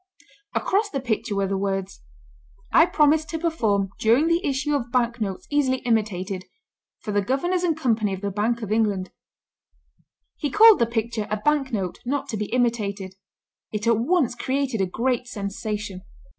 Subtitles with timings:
[0.55, 2.01] Across the picture were the words,
[2.73, 6.45] "I promise to perform during the issue of Bank notes easily imitated...
[7.01, 9.11] for the Governors and Company of the Bank of England."
[10.37, 13.13] He called the picture a "Bank note, not to be imitated."
[13.71, 16.01] It at once created a great sensation.